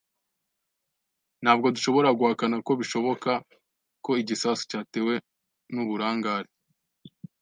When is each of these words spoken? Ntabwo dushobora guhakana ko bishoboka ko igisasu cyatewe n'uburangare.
Ntabwo 1.43 1.67
dushobora 1.75 2.09
guhakana 2.19 2.57
ko 2.65 2.71
bishoboka 2.79 3.31
ko 4.05 4.11
igisasu 4.21 4.63
cyatewe 4.71 5.15
n'uburangare. 5.73 6.49